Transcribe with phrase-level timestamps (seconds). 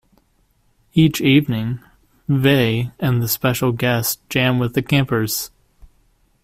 [0.95, 1.79] Each evening,
[2.27, 5.51] Vai and the special guests jam with the campers.